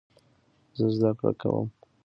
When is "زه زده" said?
0.77-1.11